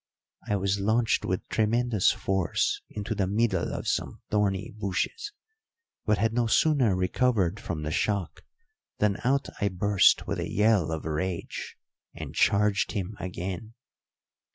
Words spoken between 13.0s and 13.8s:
again.